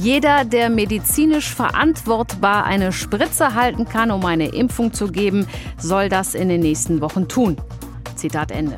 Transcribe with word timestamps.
Jeder, 0.00 0.44
der 0.44 0.70
medizinisch 0.70 1.52
verantwortbar 1.52 2.64
eine 2.64 2.92
Spritze 2.92 3.54
halten 3.54 3.84
kann, 3.84 4.12
um 4.12 4.24
eine 4.24 4.54
Impfung 4.54 4.92
zu 4.92 5.08
geben, 5.08 5.48
soll 5.76 6.08
das 6.08 6.36
in 6.36 6.48
den 6.48 6.60
nächsten 6.60 7.00
Wochen 7.00 7.26
tun. 7.26 7.56
Zitat 8.14 8.52
Ende. 8.52 8.76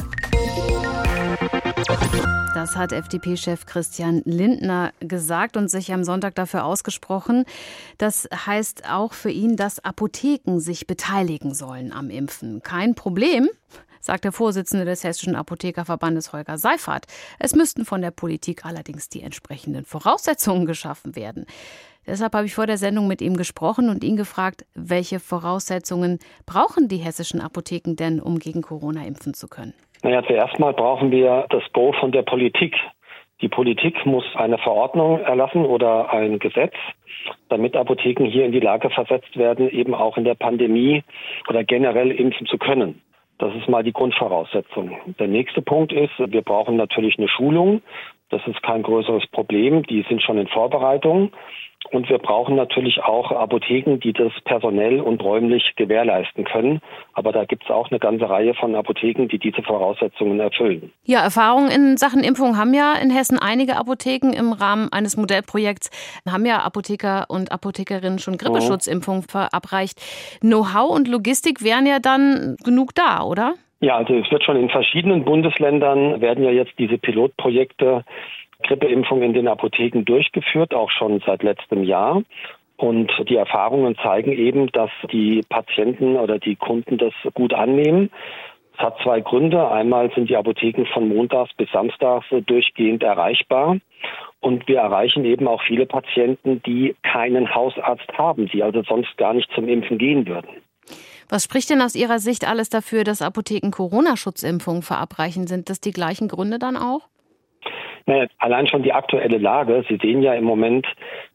Das 2.54 2.74
hat 2.74 2.92
FDP-Chef 2.92 3.66
Christian 3.66 4.22
Lindner 4.24 4.92
gesagt 5.00 5.58
und 5.58 5.68
sich 5.68 5.92
am 5.92 6.04
Sonntag 6.04 6.36
dafür 6.36 6.64
ausgesprochen. 6.64 7.44
Das 7.98 8.26
heißt 8.34 8.88
auch 8.90 9.12
für 9.12 9.30
ihn, 9.30 9.56
dass 9.56 9.84
Apotheken 9.84 10.58
sich 10.58 10.87
beteiligen 10.87 11.52
sollen 11.52 11.92
am 11.92 12.08
Impfen. 12.08 12.62
Kein 12.62 12.94
Problem, 12.94 13.50
sagt 14.01 14.24
der 14.24 14.32
Vorsitzende 14.32 14.85
des 14.85 15.04
Hessischen 15.04 15.37
Apothekerverbandes 15.37 16.32
Holger 16.32 16.59
Seifert. 16.59 17.06
Es 17.38 17.55
müssten 17.55 17.84
von 17.84 18.02
der 18.02 18.10
Politik 18.10 18.64
allerdings 18.64 19.09
die 19.09 19.23
entsprechenden 19.23 19.84
Voraussetzungen 19.84 20.66
geschaffen 20.66 21.16
werden. 21.16 21.46
Deshalb 22.06 22.34
habe 22.34 22.46
ich 22.46 22.55
vor 22.55 22.66
der 22.66 22.78
Sendung 22.78 23.06
mit 23.06 23.20
ihm 23.20 23.36
gesprochen 23.36 23.88
und 23.90 24.02
ihn 24.02 24.16
gefragt, 24.16 24.64
welche 24.74 25.20
Voraussetzungen 25.20 26.18
brauchen 26.46 26.88
die 26.88 26.96
hessischen 26.96 27.40
Apotheken 27.40 27.95
denn, 27.95 28.20
um 28.20 28.38
gegen 28.38 28.62
Corona 28.62 29.04
impfen 29.04 29.34
zu 29.34 29.48
können? 29.48 29.74
Naja, 30.02 30.23
zuerst 30.26 30.59
mal 30.59 30.73
brauchen 30.73 31.10
wir 31.10 31.46
das 31.51 31.62
Go 31.73 31.92
von 31.92 32.10
der 32.10 32.23
Politik. 32.23 32.74
Die 33.42 33.48
Politik 33.48 34.04
muss 34.06 34.24
eine 34.34 34.59
Verordnung 34.59 35.20
erlassen 35.20 35.64
oder 35.64 36.10
ein 36.10 36.38
Gesetz, 36.38 36.74
damit 37.48 37.76
Apotheken 37.76 38.24
hier 38.24 38.45
in 38.45 38.52
die 38.52 38.60
Lage 38.60 38.90
versetzt 38.90 39.37
werden, 39.37 39.68
eben 39.70 39.95
auch 39.95 40.16
in 40.16 40.24
der 40.24 40.34
Pandemie 40.34 41.04
oder 41.48 41.64
generell 41.64 42.10
impfen 42.10 42.46
zu 42.46 42.59
können. 42.59 43.01
Das 43.40 43.54
ist 43.54 43.68
mal 43.68 43.82
die 43.82 43.92
Grundvoraussetzung. 43.92 44.96
Der 45.18 45.26
nächste 45.26 45.62
Punkt 45.62 45.92
ist, 45.92 46.12
wir 46.18 46.42
brauchen 46.42 46.76
natürlich 46.76 47.18
eine 47.18 47.28
Schulung. 47.28 47.80
Das 48.30 48.40
ist 48.46 48.62
kein 48.62 48.82
größeres 48.82 49.26
Problem. 49.28 49.82
Die 49.84 50.04
sind 50.08 50.22
schon 50.22 50.38
in 50.38 50.48
Vorbereitung. 50.48 51.32
Und 51.92 52.08
wir 52.08 52.18
brauchen 52.18 52.56
natürlich 52.56 53.02
auch 53.02 53.32
Apotheken, 53.32 53.98
die 53.98 54.12
das 54.12 54.32
personell 54.44 55.00
und 55.00 55.24
räumlich 55.24 55.72
gewährleisten 55.76 56.45
können. 56.45 56.80
Aber 57.14 57.32
da 57.32 57.45
gibt 57.46 57.64
es 57.64 57.70
auch 57.70 57.90
eine 57.90 57.98
ganze 57.98 58.28
Reihe 58.28 58.54
von 58.54 58.74
Apotheken, 58.76 59.26
die 59.26 59.38
diese 59.38 59.62
Voraussetzungen 59.62 60.38
erfüllen. 60.38 60.92
Ja, 61.04 61.20
Erfahrungen 61.20 61.70
in 61.70 61.96
Sachen 61.96 62.22
Impfung 62.22 62.56
haben 62.56 62.74
ja 62.74 62.95
in 62.95 63.10
Hessen 63.10 63.38
einige 63.38 63.76
Apotheken 63.76 64.33
im 64.33 64.53
Rahmen 64.53 64.92
eines 64.92 65.17
Modellprojekts, 65.17 65.91
haben 66.31 66.47
ja 66.47 66.59
Apotheker 66.59 67.25
und 67.28 67.50
Apothekerinnen 67.50 68.19
schon 68.19 68.37
Grippeschutzimpfungen 68.37 69.22
verabreicht. 69.22 70.00
Know-how 70.41 70.94
und 70.94 71.09
Logistik 71.09 71.65
wären 71.65 71.87
ja 71.87 71.98
dann 71.98 72.56
genug 72.62 72.94
da, 72.94 73.25
oder? 73.25 73.55
Ja, 73.81 73.97
also 73.97 74.14
es 74.14 74.31
wird 74.31 74.45
schon 74.45 74.56
in 74.56 74.69
verschiedenen 74.69 75.25
Bundesländern 75.25 76.20
werden 76.20 76.45
ja 76.45 76.50
jetzt 76.50 76.78
diese 76.78 76.98
Pilotprojekte 76.98 78.05
Grippeimpfung 78.62 79.22
in 79.22 79.33
den 79.33 79.48
Apotheken 79.48 80.05
durchgeführt, 80.05 80.75
auch 80.75 80.91
schon 80.91 81.20
seit 81.25 81.42
letztem 81.42 81.83
Jahr. 81.83 82.22
Und 82.77 83.11
die 83.28 83.37
Erfahrungen 83.37 83.97
zeigen 83.97 84.33
eben, 84.33 84.70
dass 84.72 84.91
die 85.11 85.42
Patienten 85.48 86.17
oder 86.17 86.39
die 86.39 86.56
Kunden 86.56 86.98
das 86.98 87.14
gut 87.34 87.55
annehmen. 87.55 88.11
Es 88.75 88.81
hat 88.81 88.98
zwei 89.03 89.20
Gründe. 89.20 89.70
Einmal 89.70 90.11
sind 90.15 90.31
die 90.31 90.37
Apotheken 90.37 90.87
von 90.87 91.09
montags 91.09 91.53
bis 91.55 91.70
samstags 91.70 92.27
durchgehend 92.47 93.03
erreichbar. 93.03 93.78
Und 94.41 94.67
wir 94.69 94.78
erreichen 94.78 95.25
eben 95.25 95.47
auch 95.48 95.62
viele 95.62 95.87
Patienten, 95.87 96.62
die 96.62 96.94
keinen 97.03 97.55
Hausarzt 97.55 98.12
haben, 98.17 98.47
die 98.47 98.62
also 98.62 98.83
sonst 98.83 99.17
gar 99.19 99.34
nicht 99.34 99.50
zum 99.55 99.69
Impfen 99.69 99.98
gehen 99.98 100.27
würden. 100.27 100.48
Was 101.31 101.45
spricht 101.45 101.70
denn 101.70 101.81
aus 101.81 101.95
Ihrer 101.95 102.19
Sicht 102.19 102.47
alles 102.47 102.70
dafür, 102.70 103.05
dass 103.05 103.23
Apotheken 103.23 103.70
Corona-Schutzimpfungen 103.70 104.83
verabreichen? 104.83 105.47
Sind 105.47 105.70
das 105.70 105.81
die 105.81 105.92
gleichen 105.92 106.27
Gründe 106.27 106.59
dann 106.59 106.77
auch? 106.77 107.03
Naja, 108.06 108.27
allein 108.39 108.67
schon 108.67 108.83
die 108.83 108.92
aktuelle 108.92 109.39
Lage. 109.39 109.84
Sie 109.89 109.97
sehen 110.03 110.22
ja 110.22 110.34
im 110.34 110.42
Moment 110.42 110.87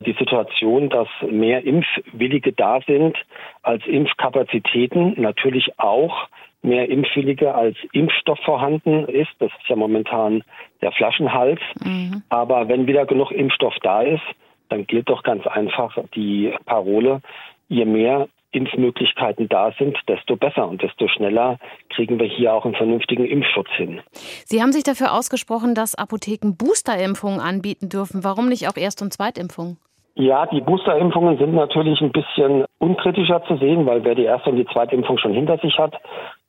die 0.01 0.13
Situation, 0.19 0.89
dass 0.89 1.07
mehr 1.29 1.63
Impfwillige 1.63 2.51
da 2.51 2.81
sind 2.85 3.15
als 3.61 3.85
Impfkapazitäten. 3.85 5.13
Natürlich 5.21 5.79
auch 5.79 6.27
mehr 6.61 6.89
Impfwillige 6.89 7.55
als 7.55 7.77
Impfstoff 7.93 8.39
vorhanden 8.39 9.05
ist. 9.05 9.31
Das 9.39 9.51
ist 9.61 9.69
ja 9.69 9.77
momentan 9.77 10.43
der 10.81 10.91
Flaschenhals. 10.91 11.61
Mhm. 11.81 12.23
Aber 12.27 12.67
wenn 12.67 12.87
wieder 12.87 13.05
genug 13.05 13.31
Impfstoff 13.31 13.75
da 13.81 14.01
ist, 14.01 14.23
dann 14.67 14.85
gilt 14.87 15.07
doch 15.09 15.23
ganz 15.23 15.47
einfach 15.47 15.97
die 16.15 16.53
Parole, 16.65 17.21
je 17.69 17.85
mehr 17.85 18.27
Impfmöglichkeiten 18.51 19.49
da 19.49 19.71
sind, 19.77 19.97
desto 20.07 20.35
besser 20.35 20.67
und 20.67 20.81
desto 20.81 21.07
schneller 21.07 21.57
kriegen 21.89 22.19
wir 22.19 22.27
hier 22.27 22.53
auch 22.53 22.65
einen 22.65 22.75
vernünftigen 22.75 23.25
Impfschutz 23.25 23.69
hin. 23.75 24.01
Sie 24.45 24.61
haben 24.61 24.71
sich 24.71 24.83
dafür 24.83 25.13
ausgesprochen, 25.13 25.75
dass 25.75 25.95
Apotheken 25.95 26.55
Boosterimpfungen 26.57 27.39
anbieten 27.39 27.89
dürfen. 27.89 28.23
Warum 28.23 28.47
nicht 28.47 28.67
auch 28.67 28.77
Erst- 28.77 29.01
und 29.01 29.11
Zweitimpfungen? 29.11 29.77
Ja, 30.17 30.45
die 30.45 30.61
Boosterimpfungen 30.61 31.37
sind 31.37 31.53
natürlich 31.53 31.99
ein 31.99 32.13
bisschen 32.13 32.63
unkritischer 32.77 33.43
zu 33.47 33.57
sehen, 33.57 33.85
weil 33.85 34.05
wer 34.05 34.15
die 34.15 34.23
erste 34.23 34.49
und 34.49 34.55
die 34.55 34.67
zweite 34.67 34.95
Impfung 34.95 35.17
schon 35.17 35.33
hinter 35.33 35.57
sich 35.57 35.77
hat, 35.77 35.93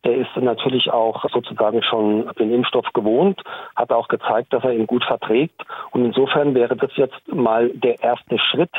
der 0.07 0.17
ist 0.17 0.37
natürlich 0.37 0.91
auch 0.91 1.25
sozusagen 1.31 1.83
schon 1.83 2.31
den 2.39 2.53
Impfstoff 2.53 2.87
gewohnt, 2.95 3.41
hat 3.75 3.91
auch 3.91 4.09
gezeigt, 4.09 4.53
dass 4.53 4.63
er 4.63 4.73
ihn 4.73 4.87
gut 4.87 5.05
verträgt. 5.05 5.61
Und 5.91 6.05
insofern 6.05 6.55
wäre 6.55 6.77
das 6.77 6.91
jetzt 6.97 7.21
mal 7.33 7.71
der 7.71 8.01
erste 8.03 8.39
Schritt 8.39 8.71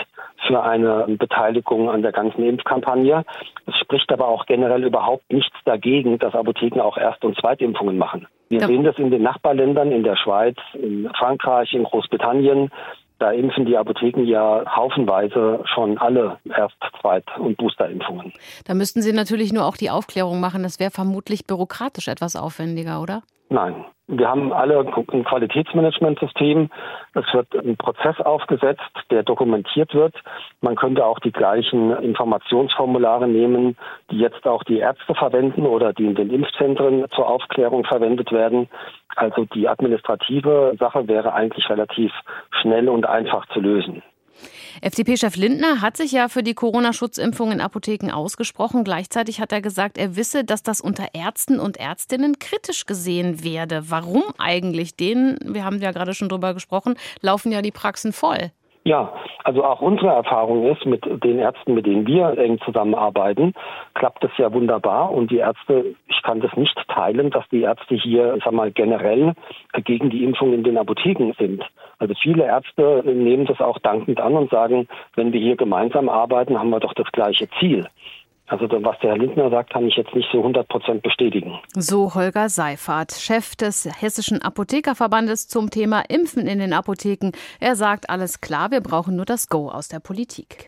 für 0.48 0.64
eine 0.64 1.06
Beteiligung 1.08 1.90
an 1.90 2.02
der 2.02 2.14
ganzen 2.14 2.44
Impfkampagne. 2.44 3.26
Es 3.66 3.78
spricht 3.78 4.12
aber 4.12 4.28
auch 4.28 4.46
generell 4.46 4.84
überhaupt 4.84 5.32
nichts 5.32 5.56
dagegen, 5.66 6.18
dass 6.18 6.34
Apotheken 6.34 6.82
auch 6.82 6.98
Erst- 6.98 7.26
und 7.26 7.38
Zweitimpfungen 7.38 7.98
machen. 7.98 8.28
Wir 8.50 8.62
sehen 8.62 8.86
das 8.86 8.98
in 8.98 9.12
den 9.12 9.24
Nachbarländern, 9.24 9.92
in 9.92 10.04
der 10.04 10.16
Schweiz, 10.16 10.56
in 10.74 11.10
Frankreich, 11.18 11.74
in 11.74 11.84
Großbritannien. 11.84 12.72
Da 13.20 13.32
impfen 13.32 13.66
die 13.66 13.78
Apotheken 13.78 14.24
ja 14.24 14.64
haufenweise 14.76 15.64
schon 15.74 15.98
alle 15.98 16.38
Erst-, 16.46 16.76
Zweit- 17.02 17.38
und 17.40 17.58
Boosterimpfungen. 17.58 18.34
Da 18.66 18.74
müssten 18.74 19.02
Sie 19.02 19.14
natürlich 19.14 19.54
nur 19.54 19.66
auch 19.66 19.78
die 19.78 19.90
Aufklärung 19.90 20.40
machen. 20.40 20.64
Das 20.64 20.80
wäre 20.80 20.92
vermutlich 20.92 21.46
bürokratisch 21.46 22.08
etwas 22.08 22.36
aufwendiger, 22.36 23.02
oder? 23.02 23.24
Nein. 23.50 23.86
Wir 24.10 24.30
haben 24.30 24.54
alle 24.54 24.80
ein 24.80 25.26
Qualitätsmanagementsystem. 25.26 26.70
Es 27.14 27.34
wird 27.34 27.54
ein 27.56 27.76
Prozess 27.76 28.18
aufgesetzt, 28.22 28.82
der 29.12 29.24
dokumentiert 29.24 29.94
wird. 29.94 30.16
Man 30.62 30.78
könnte 30.78 31.06
auch 31.06 31.20
die 31.20 31.34
gleichen 31.34 31.92
Informationsformulare 31.92 33.28
nehmen, 33.28 33.76
die 34.10 34.20
jetzt 34.20 34.48
auch 34.48 34.64
die 34.64 34.80
Ärzte 34.80 35.14
verwenden 35.14 35.66
oder 35.66 35.92
die 35.92 36.06
in 36.06 36.16
den 36.16 36.30
Impfzentren 36.30 37.06
zur 37.14 37.28
Aufklärung 37.28 37.84
verwendet 37.84 38.32
werden. 38.32 38.70
Also 39.18 39.44
die 39.44 39.68
administrative 39.68 40.76
Sache 40.80 41.08
wäre 41.10 41.34
eigentlich 41.34 41.70
relativ 41.70 42.14
schnell 42.62 42.88
und 42.88 43.06
einfach 43.06 43.46
zu 43.48 43.60
lösen. 43.60 44.04
FDP-Chef 44.82 45.36
Lindner 45.36 45.82
hat 45.82 45.98
sich 45.98 46.12
ja 46.12 46.30
für 46.30 46.44
die 46.44 46.54
Corona-Schutzimpfung 46.54 47.52
in 47.52 47.62
Apotheken 47.62 48.12
ausgesprochen. 48.12 48.84
Gleichzeitig 48.84 49.40
hat 49.40 49.52
er 49.52 49.62
gesagt, 49.62 49.98
er 49.98 50.16
wisse, 50.16 50.44
dass 50.44 50.64
das 50.64 50.82
unter 50.82 51.08
Ärzten 51.14 51.60
und 51.60 51.78
Ärztinnen 51.78 52.40
kritisch 52.40 52.86
gesehen 52.86 53.44
werde. 53.44 53.90
Warum 53.90 54.24
eigentlich? 54.38 54.96
Denen, 54.96 55.38
wir 55.44 55.64
haben 55.64 55.80
ja 55.80 55.92
gerade 55.92 56.14
schon 56.14 56.30
drüber 56.30 56.54
gesprochen, 56.54 56.96
laufen 57.22 57.52
ja 57.52 57.62
die 57.62 57.72
Praxen 57.72 58.14
voll. 58.14 58.52
Ja, 58.88 59.12
also 59.44 59.66
auch 59.66 59.82
unsere 59.82 60.08
Erfahrung 60.08 60.66
ist 60.66 60.86
mit 60.86 61.04
den 61.22 61.40
Ärzten, 61.40 61.74
mit 61.74 61.86
denen 61.86 62.08
wir 62.08 62.38
eng 62.38 62.58
zusammenarbeiten, 62.64 63.54
klappt 63.96 64.24
es 64.24 64.32
ja 64.38 64.54
wunderbar 64.54 65.12
und 65.12 65.30
die 65.30 65.40
Ärzte, 65.40 65.94
ich 66.08 66.22
kann 66.24 66.40
das 66.40 66.56
nicht 66.56 66.82
teilen, 66.88 67.30
dass 67.30 67.44
die 67.50 67.64
Ärzte 67.64 67.96
hier, 67.96 68.38
sag 68.42 68.54
mal, 68.54 68.72
generell 68.72 69.34
gegen 69.84 70.10
die 70.10 70.24
Impfung 70.24 70.54
in 70.54 70.64
den 70.64 70.78
Apotheken 70.78 71.34
sind. 71.38 71.66
Also 72.00 72.14
viele 72.24 72.46
Ärzte 72.46 73.04
nehmen 73.06 73.46
das 73.46 73.60
auch 73.60 73.78
dankend 73.80 74.22
an 74.22 74.36
und 74.36 74.50
sagen, 74.52 74.88
wenn 75.16 75.34
wir 75.34 75.42
hier 75.42 75.58
gemeinsam 75.58 76.08
arbeiten, 76.08 76.58
haben 76.58 76.70
wir 76.70 76.80
doch 76.80 76.94
das 76.94 77.12
gleiche 77.12 77.50
Ziel. 77.60 77.90
Also 78.48 78.66
was 78.70 78.98
der 79.00 79.12
Herr 79.12 79.18
Lindner 79.18 79.50
sagt, 79.50 79.74
kann 79.74 79.86
ich 79.86 79.98
jetzt 79.98 80.16
nicht 80.16 80.30
so 80.32 80.38
100 80.38 80.68
Prozent 80.70 81.04
bestätigen. 81.04 81.60
So 81.76 82.16
Holger 82.16 82.48
Seifert, 82.48 83.12
Chef 83.12 83.58
des 83.58 83.90
Hessischen 84.02 84.42
Apothekerverbandes 84.42 85.50
zum 85.50 85.70
Thema 85.70 86.04
Impfen 86.08 86.48
in 86.48 86.60
den 86.60 86.72
Apotheken. 86.72 87.32
Er 87.60 87.76
sagt, 87.76 88.10
alles 88.10 88.40
klar, 88.40 88.72
wir 88.72 88.80
brauchen 88.80 89.18
nur 89.18 89.26
das 89.26 89.50
Go 89.50 89.70
aus 89.70 89.90
der 89.90 90.00
Politik. 90.00 90.56